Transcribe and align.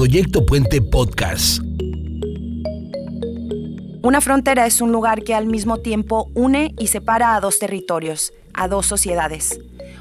Proyecto 0.00 0.46
Puente 0.46 0.80
Podcast. 0.80 1.60
Una 4.02 4.22
frontera 4.22 4.64
es 4.64 4.80
un 4.80 4.92
lugar 4.92 5.22
que 5.24 5.34
al 5.34 5.44
mismo 5.44 5.76
tiempo 5.76 6.30
une 6.34 6.74
y 6.78 6.86
separa 6.86 7.36
a 7.36 7.40
dos 7.40 7.58
territorios, 7.58 8.32
a 8.54 8.66
dos 8.66 8.86
sociedades. 8.86 9.60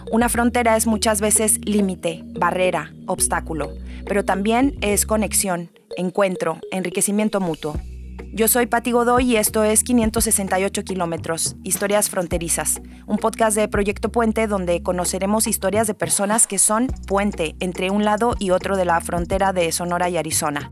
Una 0.10 0.30
frontera 0.30 0.78
es 0.78 0.88
muchas 0.88 1.20
veces 1.20 1.60
límite, 1.66 2.24
barrera, 2.40 2.94
obstáculo, 3.08 3.74
pero 4.06 4.24
también 4.24 4.78
es 4.80 5.06
conexión, 5.06 5.70
encuentro, 5.98 6.60
enriquecimiento 6.72 7.42
mutuo. 7.42 7.76
Yo 8.28 8.48
soy 8.48 8.68
Pati 8.68 8.92
Godoy 8.92 9.32
y 9.32 9.38
esto 9.38 9.64
es 9.64 9.84
568 9.84 10.84
kilómetros, 10.84 11.56
Historias 11.64 12.10
Fronterizas, 12.10 12.82
un 13.08 13.18
podcast 13.18 13.56
de 13.56 13.68
Proyecto 13.68 14.12
Puente 14.12 14.48
donde 14.48 14.84
conoceremos 14.84 15.48
historias 15.48 15.88
de 15.88 15.94
personas 15.94 16.46
que 16.46 16.60
son 16.60 16.88
puente 17.08 17.56
entre 17.60 17.90
un 17.90 18.06
lado 18.06 18.36
y 18.38 18.52
otro 18.52 18.78
de 18.78 18.86
la 18.86 19.02
frontera 19.02 19.54
de 19.54 19.72
Sonora 19.72 20.10
y 20.10 20.18
Arizona. 20.18 20.72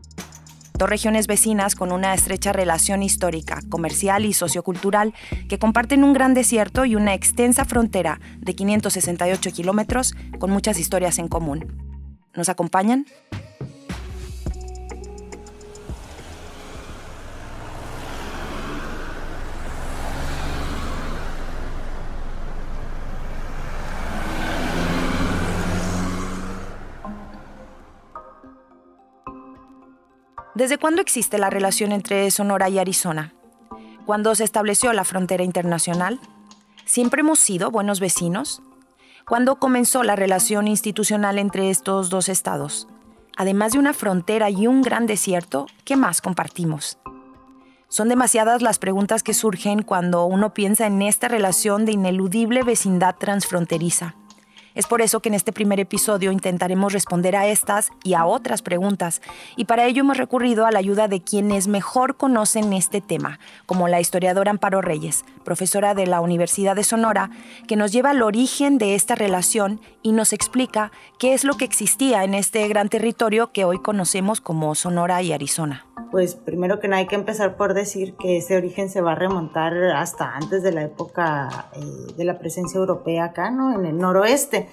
Dos 0.74 0.88
regiones 0.88 1.26
vecinas 1.26 1.74
con 1.74 1.90
una 1.90 2.14
estrecha 2.14 2.52
relación 2.52 3.02
histórica, 3.02 3.60
comercial 3.68 4.24
y 4.24 4.32
sociocultural 4.32 5.12
que 5.48 5.58
comparten 5.58 6.04
un 6.04 6.12
gran 6.12 6.34
desierto 6.34 6.84
y 6.84 6.94
una 6.94 7.14
extensa 7.14 7.64
frontera 7.64 8.20
de 8.38 8.54
568 8.54 9.50
kilómetros 9.50 10.14
con 10.38 10.50
muchas 10.50 10.78
historias 10.78 11.18
en 11.18 11.26
común. 11.28 11.88
¿Nos 12.34 12.48
acompañan? 12.48 13.06
¿Desde 30.58 30.76
cuándo 30.76 31.00
existe 31.00 31.38
la 31.38 31.50
relación 31.50 31.92
entre 31.92 32.28
Sonora 32.32 32.68
y 32.68 32.80
Arizona? 32.80 33.32
¿Cuándo 34.06 34.34
se 34.34 34.42
estableció 34.42 34.92
la 34.92 35.04
frontera 35.04 35.44
internacional? 35.44 36.18
¿Siempre 36.84 37.20
hemos 37.20 37.38
sido 37.38 37.70
buenos 37.70 38.00
vecinos? 38.00 38.60
¿Cuándo 39.24 39.60
comenzó 39.60 40.02
la 40.02 40.16
relación 40.16 40.66
institucional 40.66 41.38
entre 41.38 41.70
estos 41.70 42.10
dos 42.10 42.28
estados? 42.28 42.88
Además 43.36 43.70
de 43.70 43.78
una 43.78 43.92
frontera 43.92 44.50
y 44.50 44.66
un 44.66 44.82
gran 44.82 45.06
desierto, 45.06 45.68
¿qué 45.84 45.94
más 45.94 46.20
compartimos? 46.20 46.98
Son 47.86 48.08
demasiadas 48.08 48.60
las 48.60 48.80
preguntas 48.80 49.22
que 49.22 49.34
surgen 49.34 49.82
cuando 49.82 50.24
uno 50.24 50.54
piensa 50.54 50.88
en 50.88 51.02
esta 51.02 51.28
relación 51.28 51.84
de 51.84 51.92
ineludible 51.92 52.64
vecindad 52.64 53.14
transfronteriza. 53.14 54.16
Es 54.78 54.86
por 54.86 55.02
eso 55.02 55.18
que 55.18 55.28
en 55.28 55.34
este 55.34 55.52
primer 55.52 55.80
episodio 55.80 56.30
intentaremos 56.30 56.92
responder 56.92 57.34
a 57.34 57.48
estas 57.48 57.90
y 58.04 58.14
a 58.14 58.26
otras 58.26 58.62
preguntas, 58.62 59.20
y 59.56 59.64
para 59.64 59.86
ello 59.86 60.02
hemos 60.02 60.18
recurrido 60.18 60.66
a 60.66 60.70
la 60.70 60.78
ayuda 60.78 61.08
de 61.08 61.20
quienes 61.20 61.66
mejor 61.66 62.16
conocen 62.16 62.72
este 62.72 63.00
tema, 63.00 63.40
como 63.66 63.88
la 63.88 64.00
historiadora 64.00 64.52
Amparo 64.52 64.80
Reyes, 64.80 65.24
profesora 65.42 65.94
de 65.94 66.06
la 66.06 66.20
Universidad 66.20 66.76
de 66.76 66.84
Sonora, 66.84 67.30
que 67.66 67.74
nos 67.74 67.90
lleva 67.90 68.10
al 68.10 68.22
origen 68.22 68.78
de 68.78 68.94
esta 68.94 69.16
relación 69.16 69.80
y 70.00 70.12
nos 70.12 70.32
explica 70.32 70.92
qué 71.18 71.34
es 71.34 71.42
lo 71.42 71.54
que 71.54 71.64
existía 71.64 72.22
en 72.22 72.34
este 72.34 72.68
gran 72.68 72.88
territorio 72.88 73.50
que 73.50 73.64
hoy 73.64 73.80
conocemos 73.82 74.40
como 74.40 74.76
Sonora 74.76 75.20
y 75.22 75.32
Arizona 75.32 75.88
pues 76.10 76.34
primero 76.34 76.80
que 76.80 76.88
nada 76.88 77.00
hay 77.00 77.06
que 77.06 77.14
empezar 77.14 77.56
por 77.56 77.74
decir 77.74 78.14
que 78.14 78.38
ese 78.38 78.56
origen 78.56 78.88
se 78.88 79.00
va 79.00 79.12
a 79.12 79.14
remontar 79.14 79.74
hasta 79.94 80.34
antes 80.36 80.62
de 80.62 80.72
la 80.72 80.82
época 80.82 81.68
eh, 81.74 81.80
de 82.16 82.24
la 82.24 82.38
presencia 82.38 82.78
europea 82.78 83.24
acá, 83.24 83.50
¿no? 83.50 83.74
En 83.74 83.84
el 83.84 83.98
noroeste. 83.98 84.67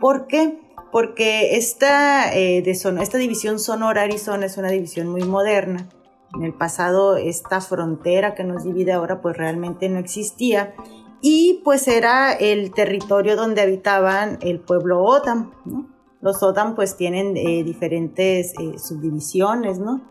¿Por 0.00 0.26
qué? 0.26 0.60
Porque 0.92 1.56
esta, 1.56 2.34
eh, 2.34 2.62
de 2.62 2.70
esta 2.70 3.18
división 3.18 3.58
Sonora-Arizona 3.58 4.46
es 4.46 4.56
una 4.56 4.70
división 4.70 5.08
muy 5.08 5.22
moderna. 5.22 5.88
En 6.34 6.44
el 6.44 6.54
pasado 6.54 7.16
esta 7.16 7.60
frontera 7.60 8.34
que 8.34 8.44
nos 8.44 8.64
divide 8.64 8.92
ahora 8.92 9.22
pues 9.22 9.36
realmente 9.36 9.88
no 9.88 9.98
existía 9.98 10.74
y 11.20 11.62
pues 11.64 11.88
era 11.88 12.32
el 12.32 12.72
territorio 12.72 13.34
donde 13.34 13.62
habitaban 13.62 14.38
el 14.42 14.60
pueblo 14.60 15.02
Otam, 15.02 15.52
¿no? 15.64 15.88
Los 16.20 16.42
Otam 16.42 16.74
pues 16.74 16.96
tienen 16.96 17.36
eh, 17.36 17.62
diferentes 17.64 18.52
subdivisiones, 18.76 19.78
¿no? 19.78 20.02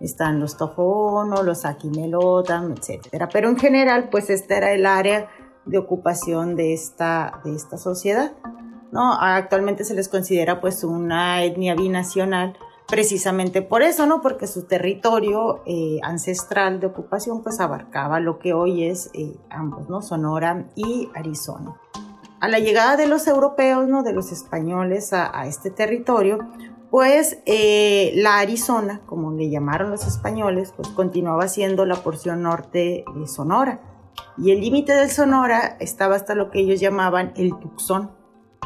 están 0.00 0.40
los 0.40 0.56
Tojono, 0.56 1.42
los 1.42 1.64
Aquimelotam, 1.64 2.72
etc. 2.72 3.28
Pero 3.32 3.48
en 3.48 3.56
general, 3.56 4.08
pues 4.10 4.30
este 4.30 4.56
era 4.56 4.72
el 4.72 4.86
área 4.86 5.28
de 5.64 5.78
ocupación 5.78 6.56
de 6.56 6.74
esta, 6.74 7.40
de 7.44 7.54
esta 7.54 7.78
sociedad. 7.78 8.32
¿No? 8.94 9.12
Actualmente 9.20 9.82
se 9.82 9.94
les 9.94 10.08
considera 10.08 10.60
pues 10.60 10.84
una 10.84 11.42
etnia 11.42 11.74
binacional 11.74 12.56
precisamente 12.86 13.60
por 13.60 13.82
eso, 13.82 14.06
¿no? 14.06 14.20
Porque 14.20 14.46
su 14.46 14.66
territorio 14.66 15.62
eh, 15.66 15.98
ancestral 16.04 16.78
de 16.78 16.86
ocupación 16.86 17.42
pues 17.42 17.58
abarcaba 17.58 18.20
lo 18.20 18.38
que 18.38 18.54
hoy 18.54 18.84
es 18.84 19.10
eh, 19.12 19.36
ambos, 19.50 19.90
¿no? 19.90 20.00
Sonora 20.00 20.68
y 20.76 21.08
Arizona. 21.12 21.74
A 22.38 22.46
la 22.46 22.60
llegada 22.60 22.96
de 22.96 23.08
los 23.08 23.26
europeos, 23.26 23.88
¿no? 23.88 24.04
De 24.04 24.12
los 24.12 24.30
españoles 24.30 25.12
a, 25.12 25.36
a 25.36 25.48
este 25.48 25.70
territorio, 25.70 26.38
pues 26.92 27.38
eh, 27.46 28.12
la 28.14 28.38
Arizona, 28.38 29.00
como 29.06 29.32
le 29.32 29.50
llamaron 29.50 29.90
los 29.90 30.06
españoles, 30.06 30.72
pues 30.76 30.86
continuaba 30.90 31.48
siendo 31.48 31.84
la 31.84 31.96
porción 31.96 32.42
norte 32.42 33.04
de 33.12 33.26
Sonora. 33.26 33.80
Y 34.38 34.52
el 34.52 34.60
límite 34.60 34.94
del 34.94 35.10
Sonora 35.10 35.76
estaba 35.80 36.14
hasta 36.14 36.36
lo 36.36 36.52
que 36.52 36.60
ellos 36.60 36.78
llamaban 36.78 37.32
el 37.34 37.58
Tucson 37.58 38.22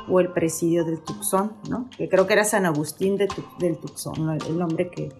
o 0.09 0.21
el 0.21 0.33
presidio 0.33 0.85
del 0.85 1.01
Tucson, 1.01 1.53
¿no? 1.69 1.89
que 1.97 2.09
creo 2.09 2.27
que 2.27 2.35
era 2.35 2.45
San 2.45 2.67
Agustín 2.67 3.17
del 3.17 3.79
Tucson, 3.79 4.39
el 4.47 4.59
nombre 4.59 4.91
que, 4.91 5.11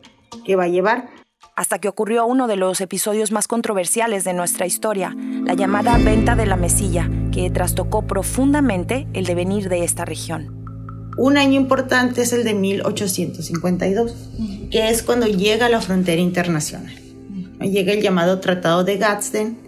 que 0.45 0.57
va 0.57 0.65
a 0.65 0.69
llevar. 0.69 1.09
Hasta 1.57 1.79
que 1.79 1.89
ocurrió 1.89 2.27
uno 2.27 2.47
de 2.47 2.57
los 2.57 2.81
episodios 2.81 3.33
más 3.33 3.49
controversiales 3.49 4.25
de 4.25 4.33
nuestra 4.33 4.67
historia, 4.67 5.15
la 5.17 5.55
llamada 5.55 5.99
venta 5.99 6.37
de 6.37 6.47
la 6.47 6.57
mesilla, 6.57 7.11
que 7.33 7.51
trastocó 7.51 8.03
profundamente 8.03 9.09
el 9.13 9.25
devenir 9.25 9.69
de 9.69 9.85
esta 9.85 10.05
región. 10.05 10.59
Un 11.17 11.37
año 11.37 11.61
importante 11.61 12.23
es 12.23 12.33
el 12.33 12.45
de 12.45 12.55
1852, 12.55 14.15
que 14.71 14.89
es 14.89 15.03
cuando 15.03 15.27
llega 15.27 15.69
la 15.69 15.81
frontera 15.81 16.21
internacional. 16.21 16.95
Llega 17.61 17.93
el 17.93 18.03
llamado 18.03 18.39
Tratado 18.39 18.85
de 18.85 18.99
Gadsden 18.99 19.68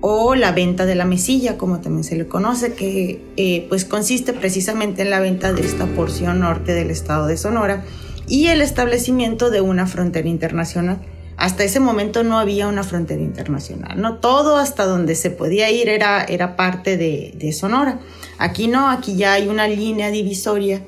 o 0.00 0.34
la 0.34 0.52
venta 0.52 0.86
de 0.86 0.94
la 0.94 1.04
mesilla, 1.04 1.56
como 1.56 1.80
también 1.80 2.04
se 2.04 2.16
le 2.16 2.28
conoce, 2.28 2.74
que 2.74 3.22
eh, 3.36 3.66
pues 3.68 3.84
consiste 3.84 4.32
precisamente 4.32 5.02
en 5.02 5.10
la 5.10 5.20
venta 5.20 5.52
de 5.52 5.62
esta 5.62 5.86
porción 5.86 6.40
norte 6.40 6.74
del 6.74 6.90
estado 6.90 7.26
de 7.26 7.36
Sonora 7.36 7.84
y 8.28 8.48
el 8.48 8.60
establecimiento 8.60 9.50
de 9.50 9.60
una 9.60 9.86
frontera 9.86 10.28
internacional. 10.28 11.00
Hasta 11.36 11.64
ese 11.64 11.80
momento 11.80 12.22
no 12.22 12.38
había 12.38 12.66
una 12.66 12.82
frontera 12.82 13.22
internacional, 13.22 14.00
no 14.00 14.18
todo 14.18 14.56
hasta 14.56 14.86
donde 14.86 15.14
se 15.14 15.30
podía 15.30 15.70
ir 15.70 15.88
era, 15.88 16.24
era 16.24 16.56
parte 16.56 16.96
de, 16.96 17.34
de 17.36 17.52
Sonora. 17.52 18.00
Aquí 18.38 18.68
no, 18.68 18.88
aquí 18.88 19.16
ya 19.16 19.34
hay 19.34 19.48
una 19.48 19.68
línea 19.68 20.10
divisoria 20.10 20.82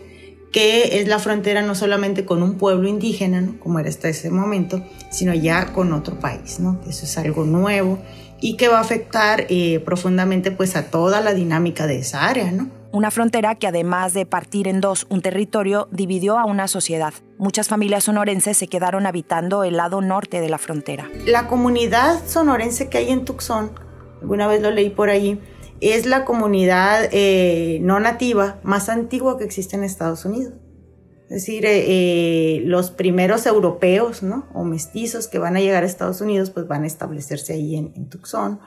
que 0.52 1.00
es 1.00 1.08
la 1.08 1.18
frontera 1.18 1.60
no 1.60 1.74
solamente 1.74 2.24
con 2.24 2.42
un 2.42 2.54
pueblo 2.54 2.88
indígena, 2.88 3.52
como 3.60 3.78
era 3.78 3.90
hasta 3.90 4.08
ese 4.08 4.30
momento, 4.30 4.82
sino 5.10 5.34
ya 5.34 5.74
con 5.74 5.92
otro 5.92 6.18
país, 6.18 6.58
¿no? 6.60 6.80
Eso 6.88 7.04
es 7.04 7.18
algo 7.18 7.44
nuevo 7.44 7.98
y 8.40 8.56
que 8.56 8.68
va 8.68 8.78
a 8.78 8.80
afectar 8.80 9.46
eh, 9.48 9.80
profundamente 9.84 10.50
pues 10.50 10.76
a 10.76 10.90
toda 10.90 11.20
la 11.20 11.34
dinámica 11.34 11.86
de 11.86 11.98
esa 11.98 12.26
área, 12.26 12.50
¿no? 12.50 12.70
Una 12.90 13.10
frontera 13.10 13.54
que 13.56 13.66
además 13.66 14.14
de 14.14 14.24
partir 14.24 14.66
en 14.66 14.80
dos 14.80 15.06
un 15.10 15.20
territorio, 15.20 15.88
dividió 15.90 16.38
a 16.38 16.46
una 16.46 16.68
sociedad. 16.68 17.12
Muchas 17.36 17.68
familias 17.68 18.04
sonorenses 18.04 18.56
se 18.56 18.66
quedaron 18.66 19.06
habitando 19.06 19.62
el 19.62 19.76
lado 19.76 20.00
norte 20.00 20.40
de 20.40 20.48
la 20.48 20.56
frontera. 20.56 21.10
La 21.26 21.48
comunidad 21.48 22.26
sonorense 22.26 22.88
que 22.88 22.98
hay 22.98 23.10
en 23.10 23.26
Tucson, 23.26 23.72
alguna 24.22 24.46
vez 24.46 24.62
lo 24.62 24.70
leí 24.70 24.88
por 24.88 25.10
ahí, 25.10 25.38
es 25.80 26.06
la 26.06 26.24
comunidad 26.24 27.08
eh, 27.12 27.78
no 27.82 28.00
nativa 28.00 28.58
más 28.62 28.88
antigua 28.88 29.36
que 29.36 29.44
existe 29.44 29.76
en 29.76 29.84
Estados 29.84 30.24
Unidos. 30.24 30.54
Es 31.28 31.42
decir, 31.42 31.66
eh, 31.66 31.84
eh, 31.86 32.62
los 32.64 32.90
primeros 32.90 33.44
europeos 33.44 34.22
¿no? 34.22 34.46
o 34.54 34.64
mestizos 34.64 35.28
que 35.28 35.38
van 35.38 35.56
a 35.56 35.60
llegar 35.60 35.82
a 35.82 35.86
Estados 35.86 36.22
Unidos 36.22 36.48
pues 36.50 36.66
van 36.66 36.84
a 36.84 36.86
establecerse 36.86 37.52
ahí 37.52 37.76
en, 37.76 37.92
en 37.96 38.08
Tucson. 38.08 38.58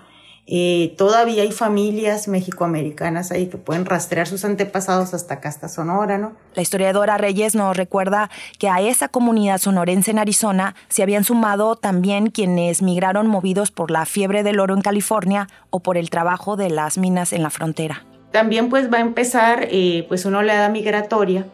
Eh, 0.53 0.95
todavía 0.97 1.43
hay 1.43 1.51
familias 1.51 2.27
mexicoamericanas 2.27 3.31
ahí 3.31 3.47
que 3.47 3.57
pueden 3.57 3.85
rastrear 3.85 4.27
sus 4.27 4.43
antepasados 4.43 5.13
hasta 5.13 5.35
acá, 5.35 5.49
hasta 5.49 5.69
Sonora, 5.69 6.17
¿no? 6.17 6.33
La 6.55 6.61
historiadora 6.61 7.17
Reyes 7.17 7.55
nos 7.55 7.77
recuerda 7.77 8.29
que 8.59 8.67
a 8.67 8.81
esa 8.81 9.07
comunidad 9.07 9.59
sonorense 9.59 10.11
en 10.11 10.19
Arizona 10.19 10.75
se 10.89 11.03
habían 11.03 11.23
sumado 11.23 11.77
también 11.77 12.31
quienes 12.31 12.81
migraron 12.81 13.27
movidos 13.27 13.71
por 13.71 13.91
la 13.91 14.05
fiebre 14.05 14.43
del 14.43 14.59
oro 14.59 14.73
en 14.75 14.81
California 14.81 15.47
o 15.69 15.79
por 15.79 15.97
el 15.97 16.09
trabajo 16.09 16.57
de 16.57 16.69
las 16.69 16.97
minas 16.97 17.33
en 17.33 17.43
la 17.43 17.49
frontera. 17.49 18.05
También 18.31 18.69
pues 18.69 18.91
va 18.91 18.97
a 18.97 19.01
empezar 19.01 19.67
eh, 19.71 20.05
pues 20.09 20.25
una 20.25 20.39
oleada 20.39 20.69
migratoria 20.69 21.45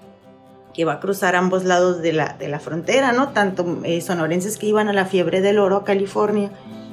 que 0.77 0.85
va 0.85 0.93
a 0.93 0.99
cruzar 0.99 1.35
ambos 1.35 1.65
lados 1.65 2.03
de 2.03 2.13
la, 2.13 2.35
de 2.37 2.47
la 2.47 2.59
frontera, 2.59 3.11
¿no? 3.11 3.29
Tanto 3.29 3.79
eh, 3.83 3.99
sonorenses 3.99 4.57
que 4.57 4.67
iban 4.67 4.87
a 4.89 4.93
la 4.93 5.05
fiebre 5.05 5.41
del 5.41 5.57
oro 5.57 5.77
a 5.77 5.83
California, 5.83 6.51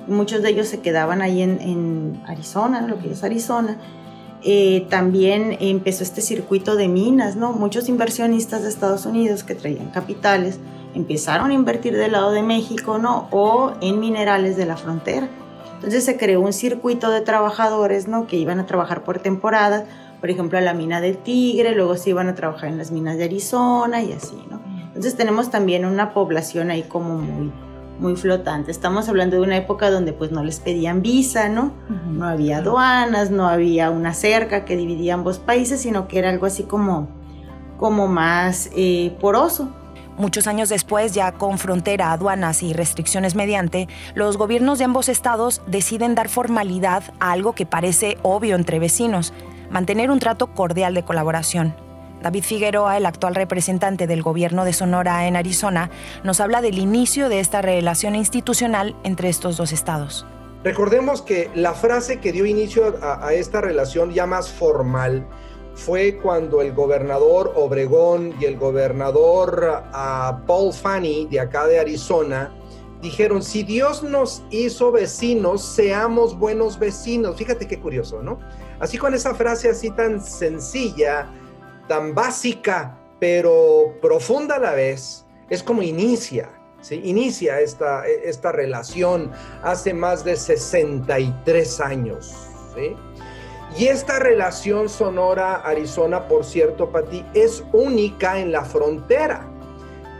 muchos 0.08 0.40
de 0.40 0.48
ellos 0.48 0.68
se 0.68 0.80
quedaban 0.80 1.20
ahí 1.20 1.42
en, 1.42 2.22
Arizona, 2.26 2.80
lo 2.80 2.98
que 2.98 3.12
es 3.12 3.22
Arizona. 3.22 3.76
Eh, 4.42 4.86
también 4.88 5.58
empezó 5.60 6.02
este 6.02 6.22
circuito 6.22 6.76
de 6.76 6.88
minas, 6.88 7.36
¿no? 7.36 7.52
Muchos 7.52 7.90
inversionistas 7.90 8.62
de 8.62 8.70
Estados 8.70 9.04
Unidos 9.04 9.44
que 9.44 9.54
traían 9.54 9.90
capitales 9.90 10.60
empezaron 10.94 11.50
a 11.50 11.54
invertir 11.54 11.94
del 11.94 12.12
lado 12.12 12.32
de 12.32 12.42
México, 12.42 12.96
¿no? 12.96 13.28
O 13.32 13.74
en 13.82 14.00
minerales 14.00 14.56
de 14.56 14.64
la 14.64 14.78
frontera. 14.78 15.28
Entonces 15.74 16.04
se 16.04 16.16
creó 16.16 16.40
un 16.40 16.54
circuito 16.54 17.10
de 17.10 17.20
trabajadores, 17.20 18.08
¿no? 18.08 18.26
Que 18.26 18.36
iban 18.36 18.60
a 18.60 18.66
trabajar 18.66 19.04
por 19.04 19.18
temporadas, 19.18 19.84
por 20.24 20.30
ejemplo, 20.30 20.56
a 20.56 20.62
la 20.62 20.72
mina 20.72 21.02
de 21.02 21.12
Tigre, 21.12 21.74
luego 21.74 21.98
se 21.98 22.08
iban 22.08 22.28
a 22.28 22.34
trabajar 22.34 22.70
en 22.70 22.78
las 22.78 22.90
minas 22.90 23.18
de 23.18 23.24
Arizona 23.24 24.00
y 24.00 24.14
así, 24.14 24.42
¿no? 24.50 24.58
Entonces 24.86 25.16
tenemos 25.16 25.50
también 25.50 25.84
una 25.84 26.14
población 26.14 26.70
ahí 26.70 26.82
como 26.82 27.18
muy, 27.18 27.52
muy 27.98 28.16
flotante. 28.16 28.70
Estamos 28.70 29.06
hablando 29.10 29.36
de 29.36 29.42
una 29.42 29.58
época 29.58 29.90
donde 29.90 30.14
pues 30.14 30.32
no 30.32 30.42
les 30.42 30.60
pedían 30.60 31.02
visa, 31.02 31.50
¿no? 31.50 31.74
No 32.10 32.26
había 32.26 32.56
aduanas, 32.56 33.30
no 33.30 33.48
había 33.48 33.90
una 33.90 34.14
cerca 34.14 34.64
que 34.64 34.78
dividía 34.78 35.12
ambos 35.12 35.38
países, 35.40 35.82
sino 35.82 36.08
que 36.08 36.20
era 36.20 36.30
algo 36.30 36.46
así 36.46 36.62
como, 36.62 37.10
como 37.76 38.08
más 38.08 38.70
eh, 38.74 39.14
poroso. 39.20 39.68
Muchos 40.16 40.46
años 40.46 40.70
después, 40.70 41.12
ya 41.12 41.32
con 41.32 41.58
frontera, 41.58 42.12
aduanas 42.12 42.62
y 42.62 42.72
restricciones 42.72 43.34
mediante, 43.34 43.88
los 44.14 44.38
gobiernos 44.38 44.78
de 44.78 44.86
ambos 44.86 45.10
estados 45.10 45.60
deciden 45.66 46.14
dar 46.14 46.30
formalidad 46.30 47.02
a 47.20 47.32
algo 47.32 47.52
que 47.52 47.66
parece 47.66 48.16
obvio 48.22 48.56
entre 48.56 48.78
vecinos, 48.78 49.34
mantener 49.70 50.10
un 50.10 50.18
trato 50.18 50.48
cordial 50.48 50.94
de 50.94 51.04
colaboración. 51.04 51.74
David 52.22 52.44
Figueroa, 52.44 52.96
el 52.96 53.04
actual 53.04 53.34
representante 53.34 54.06
del 54.06 54.22
gobierno 54.22 54.64
de 54.64 54.72
Sonora 54.72 55.26
en 55.26 55.36
Arizona, 55.36 55.90
nos 56.22 56.40
habla 56.40 56.62
del 56.62 56.78
inicio 56.78 57.28
de 57.28 57.40
esta 57.40 57.60
relación 57.60 58.14
institucional 58.14 58.96
entre 59.04 59.28
estos 59.28 59.58
dos 59.58 59.72
estados. 59.72 60.26
Recordemos 60.64 61.20
que 61.20 61.50
la 61.54 61.74
frase 61.74 62.20
que 62.20 62.32
dio 62.32 62.46
inicio 62.46 62.96
a, 63.02 63.34
esta 63.34 63.60
relación 63.60 64.12
ya 64.14 64.24
más 64.24 64.48
formal 64.48 65.26
fue 65.74 66.16
cuando 66.16 66.62
el 66.62 66.72
gobernador 66.72 67.52
Obregón 67.56 68.34
y 68.40 68.46
el 68.46 68.56
gobernador 68.56 69.84
uh, 69.92 70.46
Paul 70.46 70.72
Fanny 70.72 71.26
de 71.26 71.40
acá 71.40 71.66
de 71.66 71.78
Arizona 71.78 72.50
dijeron, 73.02 73.42
si 73.42 73.62
Dios 73.62 74.02
nos 74.02 74.42
hizo 74.48 74.90
vecinos, 74.90 75.62
seamos 75.62 76.38
buenos 76.38 76.78
vecinos. 76.78 77.36
Fíjate 77.36 77.68
qué 77.68 77.78
curioso, 77.78 78.22
¿no? 78.22 78.38
Así 78.84 78.98
con 78.98 79.14
esa 79.14 79.34
frase 79.34 79.70
así 79.70 79.90
tan 79.92 80.22
sencilla, 80.22 81.30
tan 81.88 82.14
básica, 82.14 82.98
pero 83.18 83.94
profunda 84.02 84.56
a 84.56 84.58
la 84.58 84.74
vez, 84.74 85.24
es 85.48 85.62
como 85.62 85.80
inicia, 85.80 86.50
¿sí? 86.82 87.00
Inicia 87.02 87.62
esta, 87.62 88.06
esta 88.06 88.52
relación 88.52 89.32
hace 89.62 89.94
más 89.94 90.22
de 90.22 90.36
63 90.36 91.80
años, 91.80 92.36
¿sí? 92.74 92.94
Y 93.78 93.86
esta 93.86 94.18
relación 94.18 94.90
Sonora-Arizona, 94.90 96.28
por 96.28 96.44
cierto, 96.44 96.90
Pati, 96.90 97.24
es 97.32 97.64
única 97.72 98.38
en 98.38 98.52
la 98.52 98.66
frontera. 98.66 99.48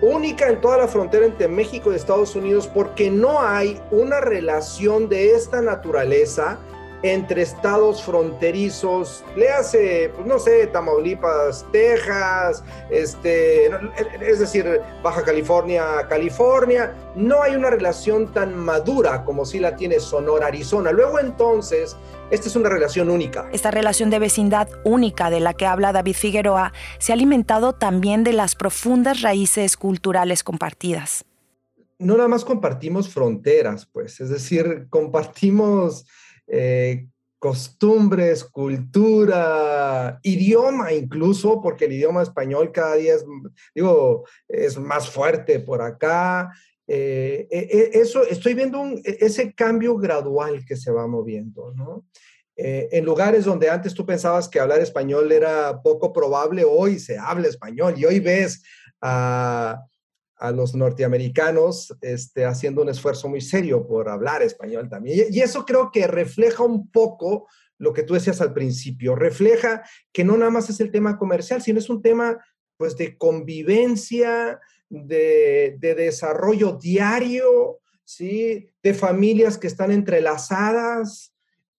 Única 0.01 0.49
en 0.49 0.63
toda 0.63 0.79
la 0.79 0.89
frontera 0.89 1.27
entre 1.27 1.49
México 1.49 1.93
y 1.93 1.97
Estados 1.97 2.35
Unidos 2.35 2.67
porque 2.67 3.11
no 3.11 3.43
hay 3.43 3.79
una 3.91 4.23
relación 4.23 5.11
de 5.11 5.35
esta 5.35 5.61
naturaleza 5.61 6.59
entre 7.05 7.43
estados 7.43 8.03
fronterizos, 8.03 9.23
le 9.37 9.51
hace, 9.51 10.11
pues 10.15 10.27
no 10.27 10.39
sé, 10.39 10.69
Tamaulipas, 10.69 11.67
Texas, 11.71 12.65
este, 12.89 13.67
es 14.23 14.39
decir, 14.39 14.81
Baja 15.03 15.23
California, 15.23 15.85
California, 16.09 16.95
no 17.15 17.43
hay 17.43 17.57
una 17.57 17.69
relación 17.69 18.33
tan 18.33 18.57
madura 18.57 19.23
como 19.27 19.45
si 19.45 19.59
la 19.59 19.77
tiene 19.77 20.01
Sonora, 20.01 20.47
Arizona. 20.47 20.93
Luego 20.93 21.19
entonces, 21.19 21.95
esta 22.31 22.49
es 22.49 22.57
una 22.57 22.71
relación 22.71 23.11
única. 23.11 23.51
Esta 23.53 23.71
relación 23.71 24.09
de 24.09 24.19
vecindad 24.19 24.71
única 24.83 25.29
de 25.29 25.41
la 25.41 25.53
que 25.53 25.67
habla 25.67 25.93
David 25.93 26.15
Figueroa 26.15 26.73
se 26.99 27.13
ha 27.13 27.17
alimentado 27.17 27.75
también 27.75 28.25
de 28.25 28.33
las 28.33 28.55
profundas 28.55 29.21
raíces 29.21 29.77
culturales 29.77 30.43
compartidas. 30.43 31.27
No 31.99 32.17
nada 32.17 32.29
más 32.29 32.47
compartimos 32.47 33.11
fronteras, 33.11 33.87
pues, 33.93 34.21
es 34.21 34.31
decir, 34.31 34.87
compartimos 34.89 36.07
eh, 36.47 37.07
costumbres, 37.39 38.43
cultura, 38.45 40.19
idioma 40.23 40.93
incluso, 40.95 41.61
porque 41.61 41.85
el 41.85 41.93
idioma 41.93 42.23
español 42.23 42.73
cada 42.73 42.95
día 42.97 43.15
es, 43.15 43.25
digo, 43.75 44.25
es 44.49 44.79
más 44.79 45.11
fuerte 45.11 45.61
por 45.61 45.83
acá. 45.83 46.51
Eh, 46.87 47.47
e, 47.51 47.59
e, 47.59 48.01
eso, 48.01 48.23
estoy 48.23 48.55
viendo 48.55 48.83
e, 49.05 49.19
ese 49.21 49.53
cambio 49.53 49.97
gradual 49.97 50.65
que 50.65 50.77
se 50.77 50.91
va 50.91 51.07
moviendo, 51.07 51.73
¿no? 51.75 52.07
Eh, 52.57 52.89
en 52.93 53.05
lugares 53.05 53.45
donde 53.45 53.69
antes 53.69 53.95
tú 53.95 54.07
pensabas 54.07 54.49
que 54.49 54.61
hablar 54.61 54.81
español 54.81 55.31
era 55.33 55.83
poco 55.83 56.13
probable, 56.13 56.65
hoy 56.65 56.99
se 56.99 57.19
habla 57.19 57.49
español 57.49 57.95
y 57.97 58.05
hoy 58.05 58.21
ves 58.21 58.63
a 59.01 59.83
a 60.37 60.51
los 60.51 60.75
norteamericanos 60.75 61.97
este, 62.01 62.45
haciendo 62.45 62.83
un 62.83 62.89
esfuerzo 62.89 63.29
muy 63.29 63.41
serio 63.41 63.87
por 63.87 64.09
hablar 64.09 64.43
español 64.43 64.89
también. 64.89 65.29
Y, 65.31 65.41
eso 65.41 65.65
creo 65.65 65.91
que 65.93 66.07
refleja 66.07 66.63
un 66.63 66.91
poco 66.91 67.49
lo 67.79 67.93
que 67.93 68.03
tú 68.03 68.15
decías 68.15 68.41
al 68.41 68.53
principio, 68.53 69.15
refleja 69.15 69.83
que 70.13 70.25
no 70.25 70.37
nada 70.37 70.51
más 70.51 70.71
es 70.71 70.81
el 70.81 70.91
tema 70.91 71.19
comercial, 71.19 71.61
sino 71.63 71.79
es 71.79 71.91
un 71.91 72.03
tema 72.03 72.45
pues 72.77 72.97
de 72.97 73.17
convivencia, 73.17 74.61
de, 74.89 75.77
de 75.79 75.95
desarrollo 75.95 76.73
diario, 76.73 77.81
¿sí? 78.05 78.71
de 78.83 78.95
familias 78.95 79.59
que 79.59 79.67
están 79.67 79.91
entrelazadas, 79.91 81.34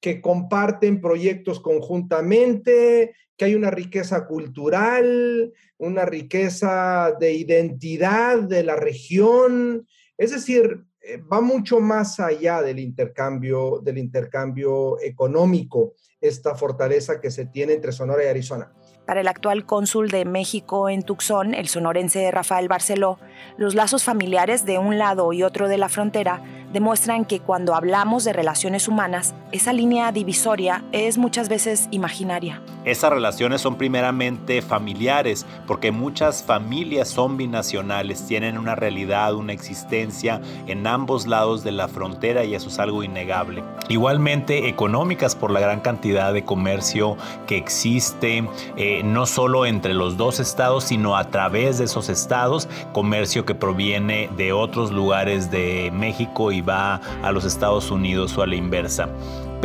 que 0.06 0.22
comparten 0.22 1.02
proyectos 1.02 1.60
conjuntamente, 1.60 3.16
que 3.36 3.46
hay 3.46 3.56
una 3.56 3.72
riqueza 3.72 4.28
cultural, 4.28 5.52
una 5.80 6.06
riqueza 6.06 7.16
de 7.20 7.34
identidad 7.34 8.38
de 8.44 8.62
la 8.62 8.76
región. 8.76 9.88
Es 10.16 10.30
decir, 10.30 10.86
eh, 11.02 11.18
va 11.18 11.42
mucho 11.42 11.80
más 11.80 12.20
allá 12.20 12.62
del 12.62 12.78
intercambio, 12.78 13.82
del 13.84 13.98
intercambio 13.98 15.02
económico, 15.02 15.96
esta 16.22 16.54
fortaleza 16.54 17.20
que 17.20 17.32
se 17.32 17.48
tiene 17.48 17.74
entre 17.74 17.92
Sonora 17.92 18.24
y 18.24 18.28
Arizona. 18.28 18.72
Para 19.08 19.22
el 19.22 19.28
actual 19.28 19.66
cónsul 19.66 20.10
de 20.10 20.26
México 20.26 20.88
en 20.88 21.02
Tucson, 21.02 21.56
el 21.56 21.68
sonorense 21.68 22.30
Rafael 22.30 22.68
Barceló, 22.68 23.18
los 23.58 23.74
lazos 23.74 24.04
familiares 24.04 24.66
de 24.66 24.78
un 24.78 25.00
lado 25.00 25.34
y 25.34 25.42
otro 25.42 25.68
de 25.68 25.80
la 25.80 25.90
frontera 25.90 26.44
demuestran 26.76 27.24
que 27.24 27.40
cuando 27.40 27.74
hablamos 27.74 28.26
de 28.26 28.34
relaciones 28.34 28.90
humanas, 28.90 29.34
esa 29.54 29.72
línea 29.72 30.12
divisoria 30.12 30.84
es 30.92 31.18
muchas 31.18 31.48
veces 31.48 31.88
imaginaria. 31.90 32.62
Esas 32.84 33.12
relaciones 33.12 33.62
son 33.62 33.78
primeramente 33.78 34.62
familiares, 34.62 35.46
porque 35.66 35.92
muchas 35.92 36.44
familias 36.44 37.08
son 37.08 37.38
binacionales, 37.38 38.28
tienen 38.28 38.58
una 38.58 38.76
realidad, 38.76 39.34
una 39.36 39.54
existencia 39.54 40.42
en 40.68 40.86
ambos 40.86 41.26
lados 41.26 41.64
de 41.64 41.72
la 41.72 41.88
frontera 41.88 42.44
y 42.44 42.54
eso 42.54 42.68
es 42.68 42.78
algo 42.78 43.04
innegable. 43.04 43.64
Igualmente 43.88 44.68
económicas 44.68 45.34
por 45.34 45.52
la 45.52 45.62
gran 45.62 45.80
cantidad 45.80 46.34
de 46.34 46.44
comercio 46.44 47.16
que 47.48 47.58
existe, 47.58 48.48
eh, 48.76 49.02
no 49.04 49.26
solo 49.26 49.66
entre 49.66 49.94
los 49.94 50.18
dos 50.18 50.40
estados, 50.42 50.84
sino 50.84 51.16
a 51.16 51.32
través 51.32 51.80
de 51.80 51.86
esos 51.86 52.10
estados, 52.10 52.68
comercio 52.92 53.46
que 53.46 53.56
proviene 53.56 54.30
de 54.36 54.52
otros 54.52 54.92
lugares 54.92 55.50
de 55.50 55.90
México 55.94 56.52
y 56.52 56.65
va 56.68 57.02
a 57.24 57.32
los 57.32 57.46
Estados 57.46 57.92
Unidos 57.92 58.38
o 58.38 58.42
a 58.42 58.48
la 58.48 58.56
inversa 58.56 59.10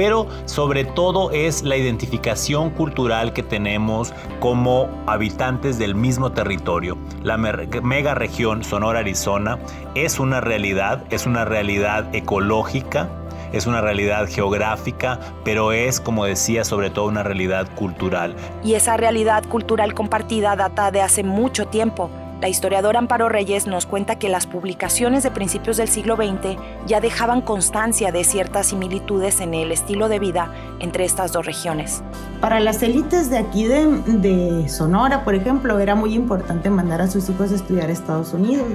pero 0.00 0.26
sobre 0.46 0.84
todo 0.84 1.30
es 1.30 1.62
la 1.62 1.76
identificación 1.76 2.70
cultural 2.70 3.34
que 3.34 3.42
tenemos 3.42 4.14
como 4.40 4.88
habitantes 5.06 5.78
del 5.78 5.94
mismo 5.94 6.32
territorio. 6.32 6.96
La 7.22 7.36
mega 7.36 8.14
región 8.14 8.64
Sonora, 8.64 9.00
Arizona 9.00 9.58
es 9.94 10.18
una 10.18 10.40
realidad, 10.40 11.04
es 11.10 11.26
una 11.26 11.44
realidad 11.44 12.14
ecológica, 12.14 13.10
es 13.52 13.66
una 13.66 13.80
realidad 13.80 14.26
geográfica, 14.26 15.18
pero 15.44 15.72
es, 15.72 16.00
como 16.00 16.24
decía, 16.24 16.64
sobre 16.64 16.88
todo 16.88 17.06
una 17.06 17.22
realidad 17.22 17.68
cultural. 17.74 18.34
Y 18.64 18.74
esa 18.74 18.96
realidad 18.96 19.44
cultural 19.44 19.92
compartida 19.92 20.56
data 20.56 20.90
de 20.90 21.02
hace 21.02 21.24
mucho 21.24 21.66
tiempo 21.66 22.10
la 22.40 22.48
historiadora 22.48 22.98
Amparo 22.98 23.28
Reyes 23.28 23.66
nos 23.66 23.84
cuenta 23.84 24.18
que 24.18 24.30
las 24.30 24.46
publicaciones 24.46 25.22
de 25.22 25.30
principios 25.30 25.76
del 25.76 25.88
siglo 25.88 26.16
XX 26.16 26.56
ya 26.86 27.00
dejaban 27.00 27.42
constancia 27.42 28.12
de 28.12 28.24
ciertas 28.24 28.68
similitudes 28.68 29.40
en 29.40 29.52
el 29.52 29.70
estilo 29.72 30.08
de 30.08 30.18
vida 30.18 30.50
entre 30.78 31.04
estas 31.04 31.32
dos 31.32 31.44
regiones. 31.44 32.02
Para 32.40 32.58
las 32.58 32.82
élites 32.82 33.28
de 33.28 33.36
aquí 33.36 33.64
de, 33.64 34.64
Sonora, 34.68 35.22
por 35.22 35.34
ejemplo, 35.34 35.78
era 35.78 35.94
muy 35.94 36.14
importante 36.14 36.70
mandar 36.70 37.02
a 37.02 37.08
sus 37.08 37.28
hijos 37.28 37.52
a 37.52 37.56
estudiar 37.56 37.90
a 37.90 37.92
Estados 37.92 38.32
Unidos, 38.32 38.66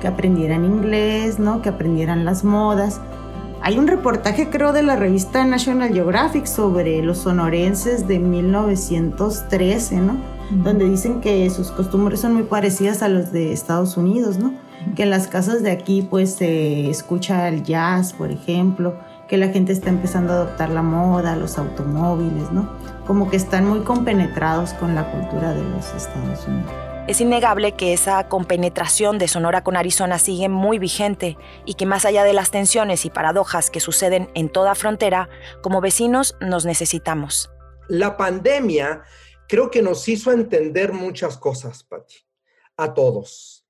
que 0.00 0.06
aprendieran 0.06 0.64
inglés, 0.64 1.40
¿no? 1.40 1.62
que 1.62 1.68
aprendieran 1.68 2.24
las 2.24 2.44
modas. 2.44 3.00
Hay 3.60 3.76
un 3.76 3.88
reportaje, 3.88 4.50
creo, 4.50 4.72
de 4.72 4.84
la 4.84 4.94
revista 4.94 5.44
National 5.44 5.92
Geographic 5.92 6.46
sobre 6.46 7.02
los 7.02 7.18
sonorenses 7.18 8.06
de 8.06 8.20
1913, 8.20 9.96
¿no? 9.96 10.39
Donde 10.50 10.88
dicen 10.88 11.20
que 11.20 11.48
sus 11.50 11.70
costumbres 11.70 12.20
son 12.20 12.34
muy 12.34 12.42
parecidas 12.44 13.02
a 13.02 13.08
los 13.08 13.32
de 13.32 13.52
Estados 13.52 13.96
Unidos, 13.96 14.38
¿no? 14.38 14.54
Que 14.96 15.04
en 15.04 15.10
las 15.10 15.28
casas 15.28 15.62
de 15.62 15.70
aquí 15.70 16.02
pues 16.02 16.34
se 16.34 16.90
escucha 16.90 17.48
el 17.48 17.62
jazz, 17.62 18.12
por 18.12 18.30
ejemplo, 18.30 18.98
que 19.28 19.36
la 19.36 19.48
gente 19.48 19.72
está 19.72 19.90
empezando 19.90 20.32
a 20.32 20.36
adoptar 20.36 20.70
la 20.70 20.82
moda, 20.82 21.36
los 21.36 21.56
automóviles, 21.58 22.50
¿no? 22.50 22.68
Como 23.06 23.30
que 23.30 23.36
están 23.36 23.68
muy 23.68 23.80
compenetrados 23.80 24.72
con 24.74 24.94
la 24.94 25.10
cultura 25.10 25.54
de 25.54 25.62
los 25.62 25.86
Estados 25.94 26.46
Unidos. 26.46 26.72
Es 27.06 27.20
innegable 27.20 27.72
que 27.72 27.92
esa 27.92 28.28
compenetración 28.28 29.18
de 29.18 29.26
Sonora 29.26 29.64
con 29.64 29.76
Arizona 29.76 30.18
sigue 30.18 30.48
muy 30.48 30.78
vigente 30.78 31.36
y 31.64 31.74
que 31.74 31.86
más 31.86 32.04
allá 32.04 32.24
de 32.24 32.32
las 32.32 32.50
tensiones 32.50 33.04
y 33.04 33.10
paradojas 33.10 33.70
que 33.70 33.80
suceden 33.80 34.30
en 34.34 34.48
toda 34.48 34.74
frontera, 34.74 35.28
como 35.62 35.80
vecinos 35.80 36.36
nos 36.40 36.66
necesitamos. 36.66 37.50
La 37.88 38.16
pandemia 38.16 39.02
creo 39.50 39.68
que 39.68 39.82
nos 39.82 40.06
hizo 40.08 40.30
entender 40.30 40.92
muchas 40.92 41.36
cosas, 41.36 41.82
Patti, 41.82 42.14
a 42.76 42.94
todos. 42.94 43.66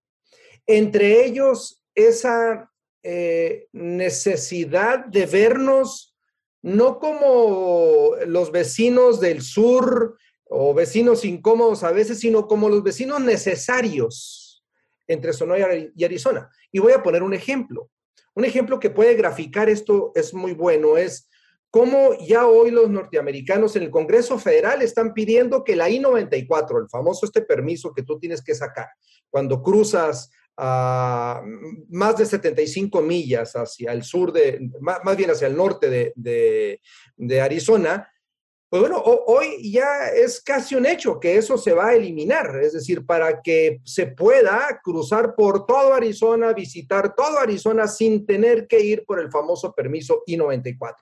Entre 0.66 1.25
ellos, 1.25 1.82
esa 1.94 2.70
eh, 3.02 3.66
necesidad 3.72 5.06
de 5.06 5.25
vernos 5.25 6.14
no 6.60 6.99
como 6.99 8.10
los 8.26 8.52
vecinos 8.52 9.20
del 9.20 9.40
sur 9.40 10.18
o 10.44 10.75
vecinos 10.75 11.25
incómodos 11.25 11.82
a 11.82 11.92
veces, 11.92 12.20
sino 12.20 12.46
como 12.46 12.68
los 12.68 12.82
vecinos 12.82 13.18
necesarios 13.22 14.62
entre 15.08 15.32
Sonora 15.32 15.75
y 15.75 16.04
Arizona. 16.04 16.50
Y 16.70 16.78
voy 16.78 16.92
a 16.92 17.02
poner 17.02 17.22
un 17.22 17.32
ejemplo. 17.32 17.90
Un 18.34 18.44
ejemplo 18.44 18.78
que 18.78 18.90
puede 18.90 19.14
graficar 19.14 19.70
esto 19.70 20.12
es 20.14 20.34
muy 20.34 20.52
bueno, 20.52 20.99
es 20.99 21.29
cómo 21.70 22.14
ya 22.18 22.46
hoy 22.46 22.70
los 22.70 22.90
norteamericanos 22.90 23.76
en 23.76 23.84
el 23.84 23.90
Congreso 23.90 24.38
Federal 24.38 24.82
están 24.82 25.14
pidiendo 25.14 25.62
que 25.64 25.76
la 25.76 25.88
I-94, 25.88 26.82
el 26.82 26.88
famoso 26.88 27.26
este 27.26 27.42
permiso 27.42 27.92
que 27.92 28.02
tú 28.02 28.18
tienes 28.18 28.42
que 28.42 28.54
sacar 28.54 28.88
cuando 29.30 29.62
cruzas 29.62 30.30
más 30.56 32.16
de 32.18 32.26
75 32.26 33.00
millas 33.00 33.54
hacia 33.54 33.92
el 33.92 34.02
sur 34.02 34.30
de, 34.30 34.70
más, 34.80 35.16
bien 35.16 35.30
hacia 35.30 35.46
el 35.46 35.56
norte 35.56 36.12
de, 36.14 36.80
de 37.16 37.40
Arizona, 37.40 38.10
pues 38.70 38.82
bueno, 38.82 39.02
hoy 39.04 39.72
ya 39.72 40.06
es 40.14 40.40
casi 40.40 40.76
un 40.76 40.86
hecho 40.86 41.18
que 41.18 41.36
eso 41.36 41.58
se 41.58 41.72
va 41.72 41.88
a 41.88 41.94
eliminar, 41.94 42.56
es 42.62 42.72
decir, 42.72 43.04
para 43.04 43.42
que 43.42 43.80
se 43.84 44.06
pueda 44.06 44.80
cruzar 44.80 45.34
por 45.34 45.66
todo 45.66 45.92
Arizona, 45.92 46.52
visitar 46.52 47.16
todo 47.16 47.40
Arizona 47.40 47.88
sin 47.88 48.24
tener 48.24 48.68
que 48.68 48.78
ir 48.78 49.04
por 49.04 49.18
el 49.18 49.28
famoso 49.28 49.74
permiso 49.74 50.22
I-94. 50.24 50.94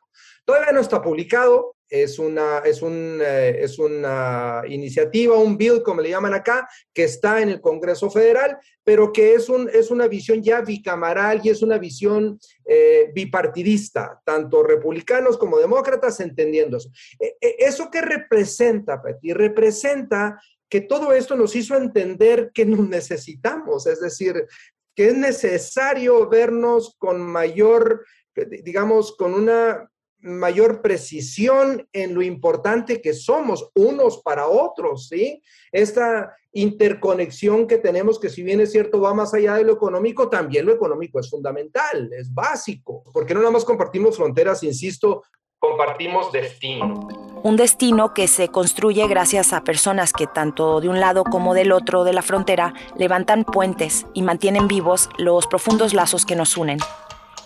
Todavía 0.47 0.73
no 0.73 0.81
está 0.81 1.03
publicado, 1.03 1.77
es 1.89 2.19
una, 2.19 2.59
es, 2.59 2.83
un, 2.83 3.21
eh, 3.23 3.59
es 3.63 3.79
una 3.79 4.63
iniciativa, 4.69 5.37
un 5.37 5.57
bill, 5.57 5.83
como 5.83 6.01
le 6.01 6.11
llaman 6.11 6.35
acá, 6.35 6.69
que 6.93 7.05
está 7.05 7.41
en 7.41 7.49
el 7.49 7.61
Congreso 7.61 8.11
Federal, 8.11 8.59
pero 8.85 9.13
que 9.13 9.35
es, 9.35 9.49
un, 9.49 9.69
es 9.73 9.91
una 9.91 10.09
visión 10.09 10.43
ya 10.43 10.61
bicamaral 10.61 11.41
y 11.43 11.51
es 11.51 11.63
una 11.63 11.79
visión 11.79 12.39
eh, 12.65 13.11
bipartidista, 13.15 14.21
tanto 14.25 14.63
republicanos 14.63 15.37
como 15.37 15.59
demócratas 15.59 16.21
entendiendo 16.21 16.77
eso. 16.77 16.91
E, 17.19 17.37
e, 17.41 17.57
¿Eso 17.59 17.91
qué 17.91 18.01
representa, 18.01 19.03
Peti? 19.03 19.33
Representa 19.33 20.41
que 20.69 20.83
todo 20.83 21.13
esto 21.13 21.35
nos 21.35 21.57
hizo 21.57 21.77
entender 21.77 22.51
que 22.53 22.67
nos 22.67 22.87
necesitamos, 22.89 23.87
es 23.87 24.01
decir, 24.01 24.47
que 24.95 25.09
es 25.09 25.15
necesario 25.15 26.29
vernos 26.29 26.97
con 26.99 27.21
mayor, 27.23 28.05
digamos, 28.35 29.17
con 29.17 29.33
una 29.33 29.89
mayor 30.21 30.83
precisión 30.83 31.89
en 31.93 32.15
lo 32.15 32.23
importante 32.23 33.01
que 33.01 33.15
somos 33.15 33.71
unos 33.75 34.21
para 34.23 34.49
otros, 34.49 35.09
¿sí? 35.09 35.43
Esta 35.71 36.35
interconexión 36.53 37.67
que 37.67 37.79
tenemos, 37.79 38.19
que 38.19 38.29
si 38.29 38.43
bien 38.43 38.61
es 38.61 38.73
cierto 38.73 39.01
va 39.01 39.15
más 39.15 39.33
allá 39.35 39.55
de 39.55 39.65
lo 39.65 39.75
económico, 39.75 40.29
también 40.29 40.67
lo 40.67 40.73
económico 40.73 41.21
es 41.21 41.31
fundamental, 41.31 42.11
es 42.13 42.33
básico, 42.33 43.05
porque 43.13 43.35
no 43.35 43.41
nada 43.41 43.53
más 43.53 43.65
compartimos 43.65 44.17
fronteras, 44.17 44.63
insisto, 44.63 45.23
compartimos 45.59 46.33
destino. 46.33 47.09
Un 47.43 47.57
destino 47.57 48.15
que 48.15 48.27
se 48.27 48.49
construye 48.49 49.07
gracias 49.07 49.53
a 49.53 49.63
personas 49.63 50.13
que 50.13 50.27
tanto 50.27 50.81
de 50.81 50.89
un 50.89 50.99
lado 50.99 51.23
como 51.23 51.55
del 51.55 51.71
otro 51.71 52.03
de 52.03 52.13
la 52.13 52.23
frontera 52.23 52.75
levantan 52.97 53.45
puentes 53.45 54.07
y 54.15 54.23
mantienen 54.23 54.67
vivos 54.67 55.09
los 55.19 55.47
profundos 55.47 55.95
lazos 55.95 56.27
que 56.27 56.35
nos 56.35 56.57
unen. 56.57 56.79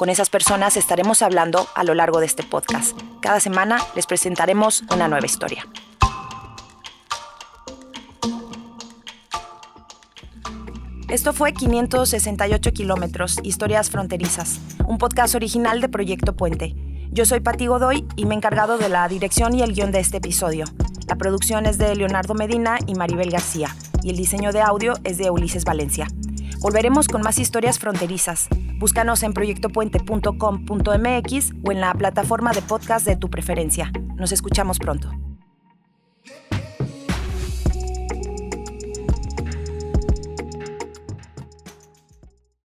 Con 0.02 0.08
esas 0.08 0.30
personas 0.30 0.76
estaremos 0.76 1.22
hablando 1.22 1.68
a 1.76 1.84
lo 1.84 1.94
largo 1.94 2.18
de 2.18 2.26
este 2.26 2.42
podcast. 2.42 2.98
Cada 3.20 3.38
semana 3.38 3.78
les 3.94 4.08
presentaremos 4.08 4.82
una 4.92 5.06
nueva 5.06 5.24
historia. 5.24 5.64
Esto 11.08 11.32
fue 11.32 11.52
568 11.52 12.72
kilómetros, 12.72 13.38
Historias 13.44 13.90
Fronterizas, 13.90 14.58
un 14.88 14.98
podcast 14.98 15.36
original 15.36 15.80
de 15.80 15.88
Proyecto 15.88 16.34
Puente. 16.34 16.74
Yo 17.12 17.24
soy 17.24 17.38
Pati 17.38 17.68
Godoy 17.68 18.04
y 18.16 18.26
me 18.26 18.34
he 18.34 18.38
encargado 18.38 18.78
de 18.78 18.88
la 18.88 19.06
dirección 19.06 19.54
y 19.54 19.62
el 19.62 19.72
guion 19.72 19.92
de 19.92 20.00
este 20.00 20.16
episodio. 20.16 20.64
La 21.06 21.14
producción 21.14 21.64
es 21.64 21.78
de 21.78 21.94
Leonardo 21.94 22.34
Medina 22.34 22.76
y 22.88 22.96
Maribel 22.96 23.30
García, 23.30 23.76
y 24.02 24.10
el 24.10 24.16
diseño 24.16 24.50
de 24.50 24.62
audio 24.62 24.94
es 25.04 25.16
de 25.18 25.30
Ulises 25.30 25.64
Valencia. 25.64 26.08
Volveremos 26.58 27.06
con 27.06 27.22
más 27.22 27.38
historias 27.38 27.78
fronterizas. 27.78 28.48
Búscanos 28.82 29.22
en 29.22 29.32
proyectopuente.com.mx 29.32 31.52
o 31.64 31.70
en 31.70 31.80
la 31.80 31.94
plataforma 31.94 32.50
de 32.50 32.62
podcast 32.62 33.06
de 33.06 33.14
tu 33.14 33.30
preferencia. 33.30 33.92
Nos 34.16 34.32
escuchamos 34.32 34.80
pronto. 34.80 35.12